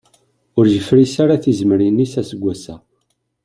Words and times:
Ur 0.57 0.65
yefris 0.73 1.13
ara 1.23 1.41
tizemmrin-is 1.43 2.13
aseggas-a. 2.21 2.75